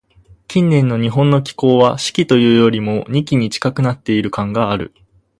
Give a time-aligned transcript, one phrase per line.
[0.47, 4.95] 近年の日本の気候は、「四季」というよりも、「二季」に近くなっている感がある。